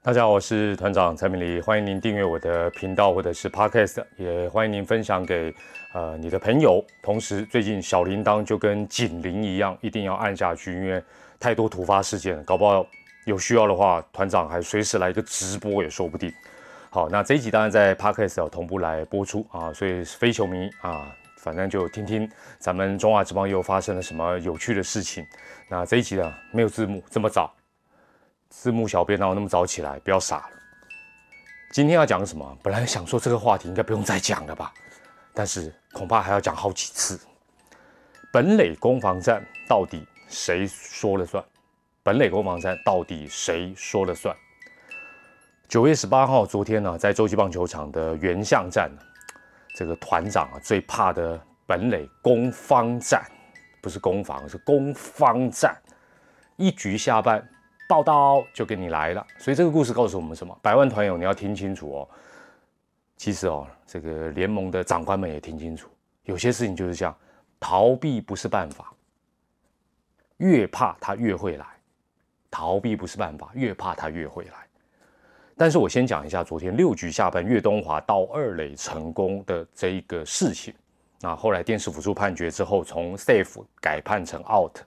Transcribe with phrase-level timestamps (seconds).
[0.00, 5.52] 大家好，我是团长蔡明礼，欢迎您订阅我的频道或者是 Podcast，也欢迎您分享给
[5.92, 6.82] 呃你的朋友。
[7.02, 11.02] 同时，最近小铃铛就跟警铃一样，一定要按下去，因为
[11.40, 12.86] 太多突发事件，搞不好
[13.24, 16.32] 有需要的话，团长还随时来一个直播也说不定。
[16.90, 22.26] 好，那这一集当然在 Podcast 要同步来播出啊，所以非球迷啊，反正就听听
[22.60, 25.26] 咱们中华之邦又发生了什么有趣的事情。
[25.68, 27.52] 那这一集呢，没有字幕，这么早。
[28.50, 29.98] 字幕小编哪有那么早起来？
[30.00, 30.50] 不要傻了。
[31.70, 32.58] 今天要讲什么？
[32.62, 34.72] 本来想说这个话题应该不用再讲了吧，
[35.34, 37.20] 但是恐怕还要讲好几次。
[38.32, 41.44] 本垒攻防战到底谁说了算？
[42.02, 44.34] 本垒攻防战到底谁说了算？
[45.68, 48.90] 九月十八号，昨天呢，在洲际棒球场的原相战，
[49.76, 53.22] 这个团长啊最怕的本垒攻方战，
[53.82, 55.76] 不是攻防，是攻方战，
[56.56, 57.46] 一局下半。
[57.88, 60.56] 报道就给你来了，所以这个故事告诉我们什么？
[60.62, 62.08] 百万团友你要听清楚哦。
[63.16, 65.88] 其实哦，这个联盟的长官们也听清楚，
[66.24, 67.16] 有些事情就是这样，
[67.58, 68.92] 逃避不是办法，
[70.36, 71.66] 越怕他越会来。
[72.50, 74.52] 逃避不是办法，越怕他越会来。
[75.56, 80.72] 但是我先讲一下昨天六局下半岳东华到二垒成功的这一个事情。
[81.20, 84.78] 那后来电视辅助判决之后，从 safe 改判成 out。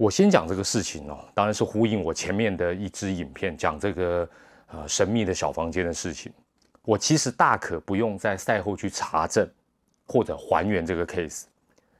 [0.00, 4.26] 我先讲这个事情哦，当然是呼应我前面的一支影片讲这个
[4.68, 6.32] 呃神秘的小房间的事情。
[6.86, 9.46] 我其实大可不用在赛后去查证
[10.06, 11.42] 或者还原这个 case，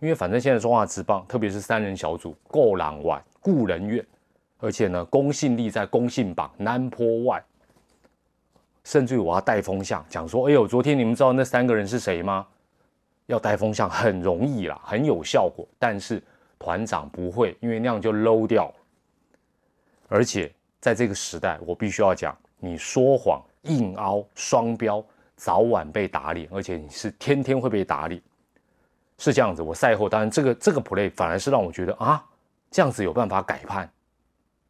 [0.00, 4.04] 因为反正现在中华职棒，特别是三人小组够狼玩故人怨，
[4.58, 7.42] 而且呢公信力在公信榜 number one，
[8.82, 12.44] 甚至于我要带风向讲说，哎呦，昨天你们知道那三个人是谁吗？
[13.26, 16.20] 要带风向很容易啦，很有效果，但是。
[16.64, 18.72] 团长不会，因为那样就 low 掉。
[20.08, 25.04] 而且在这个时代，我必须要讲，你说谎、硬凹、双标，
[25.36, 28.18] 早晚被打脸，而且你是天天会被打脸，
[29.18, 29.60] 是这样子。
[29.60, 32.24] 我赛后当然这个这个 play 反而是让我觉得啊，
[32.70, 33.86] 这样子有办法改判，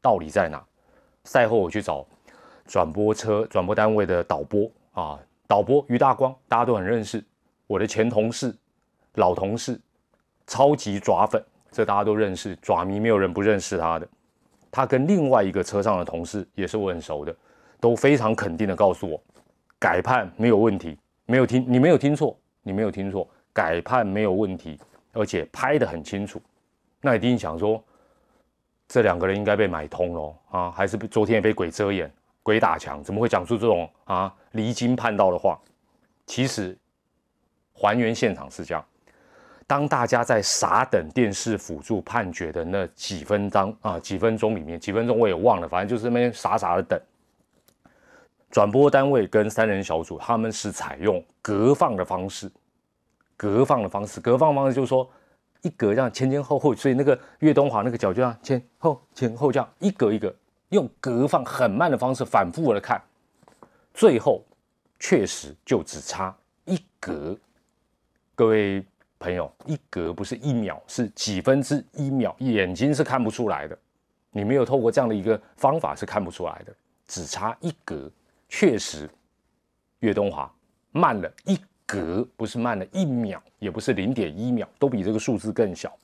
[0.00, 0.60] 道理在哪？
[1.22, 2.04] 赛后我去找
[2.66, 7.24] 转播车、转播单位的导播啊，导播于大光，大家都很认识，
[7.68, 8.52] 我的前同事、
[9.14, 9.80] 老同事，
[10.44, 11.40] 超级抓粉。
[11.74, 14.06] 这大家都认识，爪迷没有人不认识他的。
[14.70, 17.34] 他跟另外一个车上的同事也是我很熟的，
[17.80, 19.20] 都非常肯定的告诉我，
[19.76, 20.96] 改判没有问题，
[21.26, 24.78] 没有听你没有听错，你没有听错，改判没有问题，
[25.12, 26.40] 而且拍得很清楚。
[27.00, 27.82] 那一定想说，
[28.86, 32.08] 这两个人应该被买通了啊，还是被昨天也被鬼遮眼、
[32.44, 33.02] 鬼打墙？
[33.02, 35.60] 怎么会讲出这种啊离经叛道的话？
[36.24, 36.78] 其实
[37.72, 38.84] 还原现场是这样。
[39.66, 47.00] 当大家在傻等电视辅助判决的那几分钟啊，几分钟里面，几分钟我也忘了，反正就是那边傻傻的等。
[48.50, 52.50] 转播单位跟三人小组他们是采用隔放的方式，
[53.36, 55.10] 隔放的方式，隔放方式就是说
[55.62, 60.32] 一格这样前前后后，所以那个岳东华那个脚就这样前后前后这样一格一格，
[60.68, 63.00] 用隔放很慢的方式反复的看，
[63.94, 64.44] 最后
[65.00, 66.36] 确实就只差
[66.66, 67.34] 一格，
[68.34, 68.84] 各位。
[69.18, 73.78] 朋友，一格不是一秒，是几分之一秒，眼睛是看不出来的。
[74.30, 76.74] 你没有透过这样的一个方法是看不出来的，
[77.06, 78.10] 只差一格，
[78.48, 79.08] 确实，
[80.00, 80.52] 岳东华
[80.90, 85.96] 慢了一格，不是慢了一秒，也不是零点一秒，都比这个数字更小，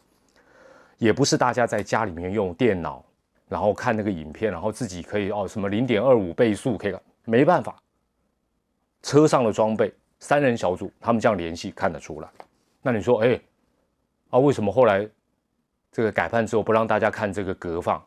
[0.97, 3.04] 也不是大家在家里面用电脑，
[3.49, 7.76] 然后看那个影片，然后自己可以哦什么零点二五倍速可以，没办法，
[9.03, 12.28] 车上的装备，三人小组他们这样联系看得出来。
[12.82, 13.38] 那你说，哎，
[14.30, 15.06] 啊，为什么后来
[15.92, 18.02] 这个改判之后不让大家看这个隔放？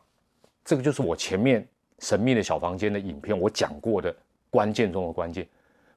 [0.64, 1.66] 这个就是我前面
[2.00, 4.14] 神秘的小房间的影片我讲过的
[4.50, 5.46] 关键中的关键，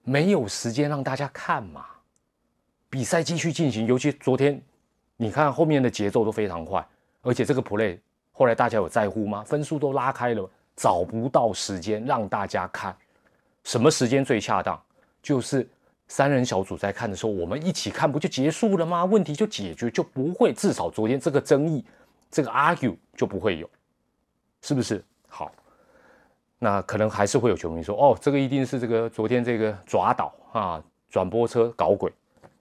[0.04, 1.86] 没有时间让大家看嘛。
[2.90, 4.62] 比赛继续进行，尤其昨天，
[5.16, 6.88] 你看后面的节奏都非常快，
[7.22, 7.98] 而且这个 play
[8.32, 9.44] 后来大家有在乎吗？
[9.44, 12.96] 分数都拉开了，找不到时间让大家看，
[13.64, 14.80] 什么时间最恰当？
[15.24, 15.68] 就是。
[16.08, 19.06] 三人小组在看的时候，我们一起看不就结束了吗？
[19.06, 21.84] 问题就解决，就不会至少昨天这个争议，
[22.32, 23.70] 这个 argue 就不会有，
[24.62, 25.04] 是不是？
[25.28, 25.52] 好，
[26.60, 32.12] 那可能还是会有球迷说，哦，这个一定是这个昨天这个爪导啊，转播车搞鬼。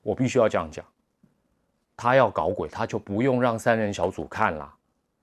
[0.02, 0.84] 我必须要这样讲，
[1.96, 4.72] 他要搞鬼，他就不用让三人小组看啦，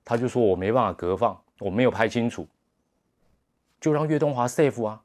[0.04, 2.46] 他就说我没办法隔放，我没有拍清楚，
[3.80, 5.00] 就让岳东华 safe 啊，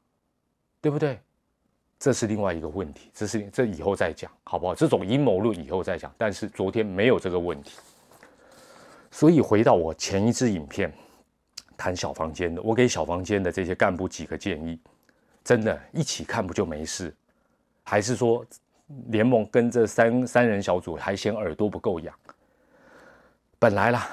[0.82, 1.18] 对不对？
[2.00, 4.74] 这是另外一个问题，这是这以后再讲，好不好？
[4.74, 6.10] 这种阴谋论以后再讲。
[6.16, 7.72] 但是昨天没有这个问题，
[9.10, 10.90] 所以回到我前一支影片，
[11.76, 14.80] 谈小房间的，我给小房间的这些干部几个建议，
[15.44, 17.14] 真的，一起看不就没事？
[17.84, 18.42] 还是说
[19.08, 22.14] 联盟跟这三三人小组还嫌耳朵不够痒？
[23.58, 24.08] 本来啦，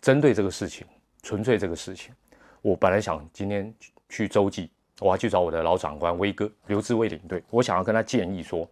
[0.00, 0.86] 针对这个事情，
[1.22, 2.14] 纯粹这个事情，
[2.62, 3.74] 我本来想今天
[4.08, 4.70] 去洲际，
[5.00, 8.68] 我还去找我的老长官威哥刘志威领队，我想要跟他建议说，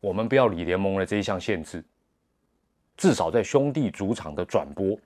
[0.00, 1.84] 我们不要理联盟的这一项限制，
[2.96, 4.98] 至少在兄弟主场的转播。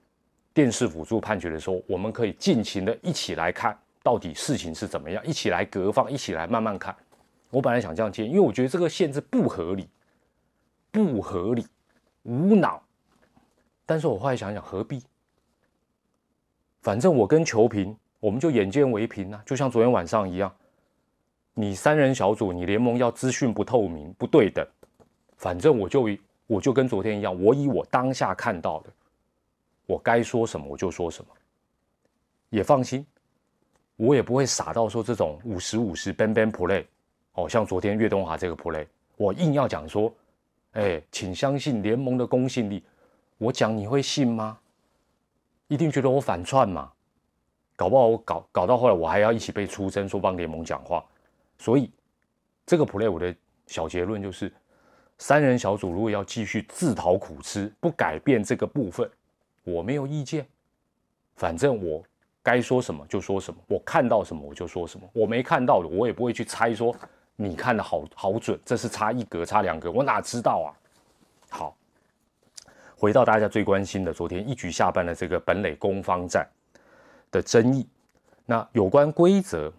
[0.53, 6.95] 电视辅助判决的时候，我们可以尽情的一起来看，到底事情是怎么样，一起来隔放，一起来慢慢看。
[7.51, 9.89] 我本来想这样建议，因为我觉得这个限制不合理，
[10.93, 11.67] 不合理，
[12.23, 12.81] 无脑。
[13.85, 15.03] 但是我后来想想，何必？
[16.83, 20.51] 反正我跟球评，我们就眼见为凭啊，就像昨天晚上一样，
[21.53, 24.67] 你三人小组，你联盟要资讯不透明、不对等，
[25.37, 26.09] 反正我就
[26.47, 28.91] 我就跟昨天一样，我以我当下看到的。
[29.85, 31.31] 我该说什么我就说什么，
[32.49, 33.05] 也放心，
[33.97, 36.83] 我也不会傻到说这种五十五十 ban ban play，
[37.35, 38.87] 哦，像昨天岳东华这个 play，
[39.19, 40.11] 我硬要讲说，
[40.73, 42.83] 哎，请相信联盟的公信力，
[43.37, 44.59] 我讲你会信吗？
[45.69, 46.91] 一定觉得我反串嘛？
[47.77, 51.05] 搞不好我搞搞到后来我还要一起被出征说帮联盟讲话，
[51.59, 51.91] 所以
[52.65, 53.35] 这个 play 我的
[53.67, 54.53] 小结论就是，
[55.19, 59.11] 三人小组如果要继续自讨苦吃，不改变这个部分。
[59.65, 60.47] 我没有意见，
[61.37, 62.03] 反正我
[62.43, 66.95] 该说什么就说什么，我看到什么我就说什么，我没看到的我也不会去猜说
[67.35, 70.69] 你看的好好准，这是差一格差两格，我哪知道啊？
[71.49, 71.77] 好，
[72.97, 76.49] 回到大家最关心的昨天一局下半的这个本垒攻方战
[77.35, 77.85] 的争议，
[78.47, 79.73] 那有关规则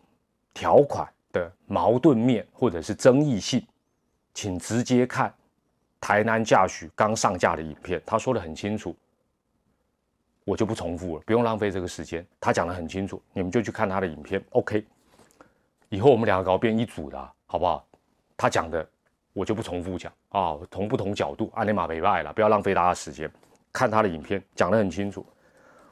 [0.54, 3.66] 条款的矛盾面或者是争议性，
[4.34, 5.34] 请直接看
[6.02, 8.94] 台南驾许刚上架的影片，他说的很清楚。
[10.44, 12.24] 我就不重复了，不用浪费这个时间。
[12.42, 14.44] 他讲的很清楚，你们就去看他的影片。
[14.52, 14.86] OK，
[15.88, 17.18] 以后我们两个搞变一组的，
[17.48, 17.88] 好不好？
[18.36, 18.86] 他讲的
[19.34, 23.32] 我就不重复讲啊，同不同角度，阿尼玛没败了，不要浪费大家时间。
[23.72, 25.26] 看他的影片，讲的很清楚。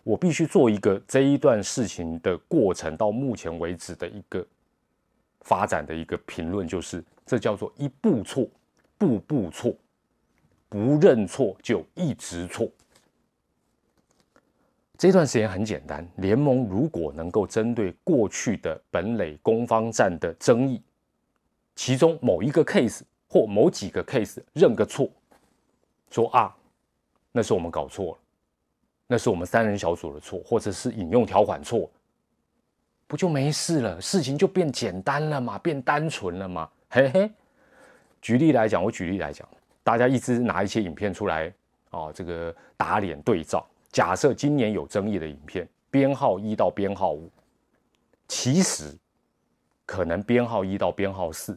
[0.03, 4.45] 我必须做一个这一段事情的过程到目前为止的一个
[5.41, 8.47] 发展的一个评论，就是这叫做一步错，
[8.97, 9.73] 步步错，
[10.67, 12.69] 不认错就一直错。
[14.97, 20.81] 这段时间很简单，联盟如果能够针对过去的本垒攻方战的争议，
[21.75, 25.09] 其中某一个 case 或某几个 case 认个错，
[26.09, 26.55] 说啊，
[27.31, 28.17] 那是我们搞错了，
[29.13, 31.87] 那是我们三人小组的错，或者是引用条款错，
[33.05, 34.01] 不就没事了？
[34.01, 36.67] 事情就变简单了嘛，变单纯了嘛？
[36.89, 37.29] 嘿嘿。
[38.23, 39.47] 举例来讲，我举例来讲，
[39.83, 41.53] 大家一直拿一些影片出来
[41.91, 43.63] 哦，这个打脸对照。
[43.91, 47.29] 假设今年有争议的影片编号一到编号五，
[48.27, 48.97] 其实
[49.85, 51.55] 可能编号一到编号四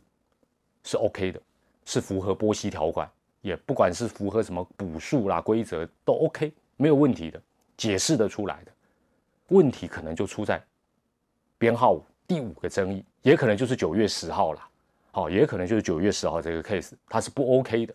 [0.85, 1.41] 是 OK 的，
[1.87, 3.11] 是符合波西条款，
[3.41, 7.41] 也不管是符合什么补数啦规则都 OK，没有问题的，
[7.77, 8.73] 解释得出来的。
[9.49, 10.63] 问题可能就出在
[11.59, 14.69] 编号五第五个争议，也可能就是九月十号啦，
[15.13, 17.95] 好，也可能就是九月十号这个 case 它是不 OK 的，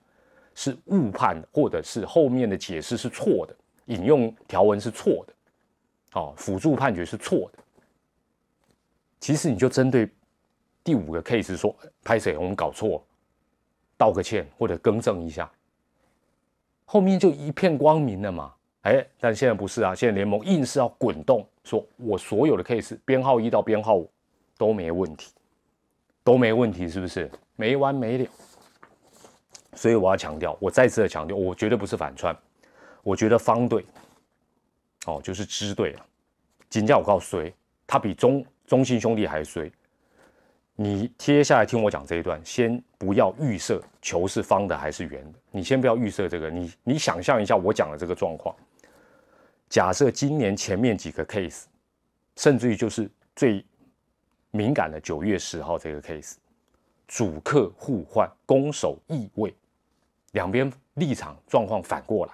[0.55, 3.55] 是误判，或者是后面的解释是错的。
[3.85, 5.33] 引用条文是错的，
[6.13, 7.59] 哦，辅助判决是错的。
[9.19, 10.09] 其实你就针对
[10.83, 13.03] 第五个 case 说，拍谁我们搞错，
[13.97, 15.51] 道个歉或者更正一下，
[16.85, 18.53] 后面就一片光明了嘛。
[18.81, 24.09] 哎，但现在不是啊，现在联盟硬是要滚动，说我所有的 case 编号一到编号五
[24.57, 25.31] 都没问题，
[26.23, 27.29] 都没问题，是不是？
[27.55, 28.25] 没完没了。
[29.73, 32.35] 所以我要强调，我再次的强调，我绝对不是反串。
[33.03, 33.85] 我觉得方队，
[35.05, 36.05] 哦，就是支队了。
[36.69, 37.53] 金价我告诉谁，
[37.85, 39.71] 他比中中信兄弟还衰。
[40.75, 46.49] 你接下来听我讲这一段，先不要预设球是方的还是圆的，你先不要预设这个。
[46.49, 48.55] 你你想象一下我讲的这个状况。
[49.71, 51.63] 假设今年前面几个 case，
[52.35, 53.65] 甚至于就是最
[54.51, 56.35] 敏感的九月十号这个 case，
[57.07, 59.55] 主客互换，攻守易位，
[60.33, 62.33] 两边立场状况反过来。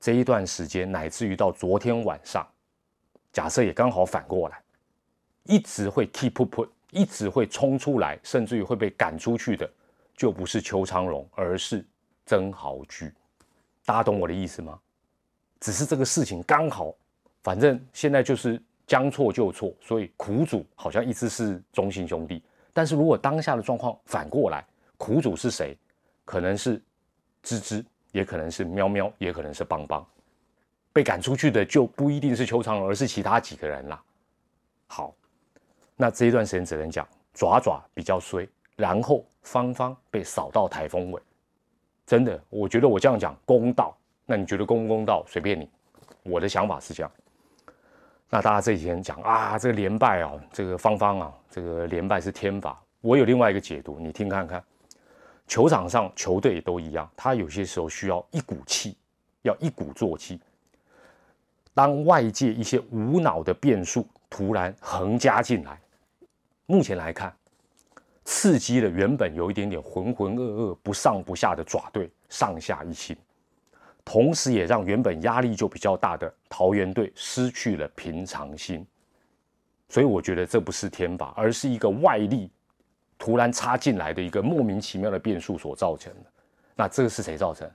[0.00, 2.48] 这一段时间，乃至于到昨天晚上，
[3.34, 4.62] 假设也刚好反过来，
[5.44, 9.70] 一直会 keep put，一直会冲出来，甚至于会被赶出去的，
[10.16, 11.84] 就不是邱昌荣，而是
[12.24, 13.12] 曾豪居。
[13.84, 14.80] 大家懂我的意思吗？
[15.60, 16.92] 只是这个事情刚好，
[17.42, 22.42] 反正现在就是将错就错，所以苦主好像一直是中心兄弟。
[22.72, 24.64] 但是如果当下的状况反过来，
[24.96, 25.76] 苦主是谁？
[26.24, 26.82] 可能是
[27.42, 27.84] 芝芝。
[28.12, 30.04] 也可能是喵喵，也可能是邦邦，
[30.92, 34.02] 被赶出去的就不一定是邱长荣，而是其他几个人啦。
[34.88, 35.14] 好，
[35.94, 41.22] 那这一段时间只能讲爪爪比较衰，然后芳芳被扫到台风尾。
[42.04, 43.96] 真的，我觉得我这样讲公道。
[44.26, 45.24] 那你觉得公不公道？
[45.26, 45.68] 随便你。
[46.22, 47.10] 我的想法是这样。
[48.28, 52.80] 那大家这几天讲啊，这个连败啊，这个芳芳啊，这个连败是天罚。
[53.00, 54.62] 我有另外一个解读，你听看看。
[55.48, 58.96] 球场上球队都一样，他有些时候需要一股气，
[59.42, 60.40] 要一鼓作气。
[61.74, 65.80] 当外界一些无脑的变数突然横加进来，
[66.66, 67.34] 目前来看。
[68.24, 73.16] 刺激了原本有一点点浑浑噩噩、不上不下的爪队上下一心，
[74.04, 78.86] 同时也让原本压力就比较大的桃园队失去了平常心。
[79.88, 82.50] 所以我觉得这不是天罚，而是一个外力
[83.18, 86.30] 突然插进来的一个莫名其妙的变数所造成的。
[86.76, 87.70] 那这个是谁造成？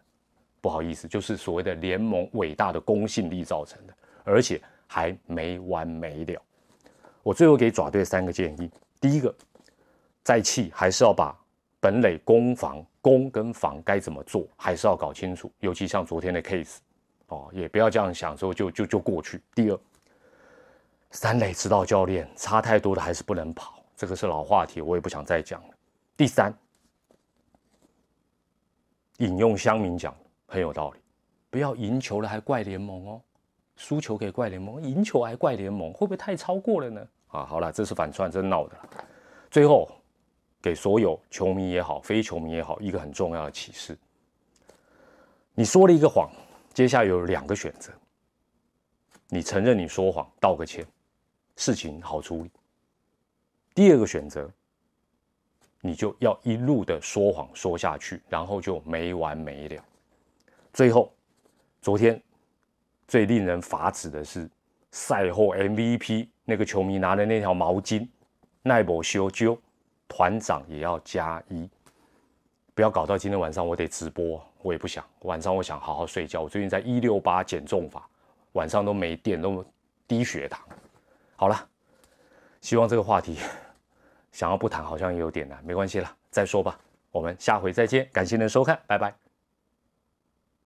[0.62, 6.42] 不好意思，就是所谓的联盟伟大的公信力造成的，而且还没完没了。
[7.22, 9.34] 我最后给爪队三个建议：第一个。
[10.24, 11.38] 再气还是要把
[11.86, 15.52] 本垒攻防攻跟防该怎么做，还是要搞清楚。
[15.60, 16.78] 尤其像昨天的 case，
[17.28, 19.40] 哦，也不要这样想说就就就过去。
[19.54, 19.80] 第二，
[21.12, 25.76] 三垒指导教练差太多的还是不能跑，这个是老话题，我也不想再讲了。
[26.18, 26.52] 第三，
[29.20, 30.12] 引用乡民讲
[30.48, 31.00] 很有道理，
[31.52, 33.22] 不要赢球了还怪联盟哦，
[33.76, 37.08] 输球可以怪联盟，赢球还怪联盟，会不会太超过了呢？
[37.28, 38.76] 啊，好了，这是反串，真闹的。
[39.52, 39.88] 最后。
[40.66, 43.96] 给所有球迷也好，非球迷也好，一个很重要的启示：
[45.54, 46.28] 你说了一个谎，
[46.74, 47.94] 接下来有两个选择。
[49.30, 50.84] 你承认你说谎，道个歉，
[51.56, 52.50] 事情好处理。
[53.76, 54.50] 第二个选择，
[55.82, 59.86] 你就要一路的说谎说下去，然后就没完没了。
[60.74, 61.14] 最后，
[61.80, 62.20] 昨天
[63.08, 64.50] 最令人发指的是
[64.90, 68.08] 赛后 MVP 那个球迷拿的那条毛巾，
[68.64, 69.56] 奈博修纠。
[70.08, 71.70] 团长也要加一，
[72.74, 76.42] 不要搞到今天晚上我得直播，我也不想晚上我想好好睡觉。
[76.42, 78.08] 我最近在一六八减重法，
[78.54, 79.66] 晚上都没电，都
[80.08, 80.60] 低血糖。
[81.36, 81.68] 好了，
[82.62, 83.38] 希望这个话题
[84.32, 86.80] 想要不谈好像也有点难，没关系了，再说吧。
[87.12, 89.25] 我们下回再见，感谢您的收看，拜拜。